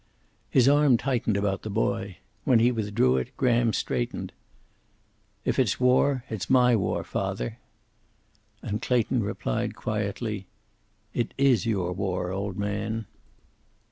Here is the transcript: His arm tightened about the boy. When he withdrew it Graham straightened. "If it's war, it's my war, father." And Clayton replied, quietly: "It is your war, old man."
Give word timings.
His 0.49 0.67
arm 0.67 0.97
tightened 0.97 1.37
about 1.37 1.61
the 1.61 1.69
boy. 1.69 2.17
When 2.43 2.57
he 2.57 2.71
withdrew 2.71 3.17
it 3.17 3.37
Graham 3.37 3.71
straightened. 3.71 4.31
"If 5.45 5.59
it's 5.59 5.79
war, 5.79 6.23
it's 6.27 6.49
my 6.49 6.75
war, 6.75 7.03
father." 7.03 7.59
And 8.63 8.81
Clayton 8.81 9.21
replied, 9.21 9.75
quietly: 9.75 10.47
"It 11.13 11.35
is 11.37 11.67
your 11.67 11.93
war, 11.93 12.31
old 12.31 12.57
man." 12.57 13.05